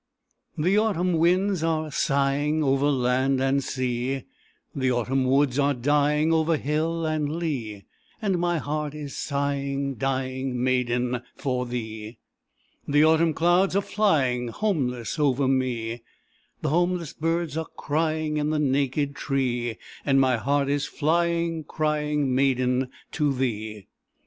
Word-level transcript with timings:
The 0.57 0.79
autumn 0.79 1.13
winds 1.13 1.61
are 1.61 1.91
sighing 1.91 2.63
Over 2.63 2.89
land 2.89 3.39
and 3.39 3.63
sea; 3.63 4.23
The 4.73 4.89
autumn 4.91 5.25
woods 5.25 5.59
are 5.59 5.75
dying 5.75 6.33
Over 6.33 6.57
hill 6.57 7.05
and 7.05 7.35
lea; 7.35 7.85
And 8.19 8.39
my 8.39 8.57
heart 8.57 8.95
is 8.95 9.15
sighing, 9.15 9.93
dying, 9.97 10.63
Maiden, 10.63 11.21
for 11.35 11.67
thee. 11.67 12.17
The 12.87 13.03
autumn 13.05 13.35
clouds 13.35 13.75
are 13.75 13.81
flying 13.83 14.47
Homeless 14.47 15.19
over 15.19 15.47
me; 15.47 16.01
The 16.63 16.69
homeless 16.69 17.13
birds 17.13 17.55
are 17.55 17.67
crying 17.77 18.37
In 18.37 18.49
the 18.49 18.57
naked 18.57 19.15
tree; 19.15 19.77
And 20.03 20.19
my 20.19 20.37
heart 20.37 20.67
is 20.67 20.87
flying, 20.87 21.63
crying, 21.63 22.33
Maiden, 22.33 22.89
to 23.11 23.31
thee. 23.31 23.85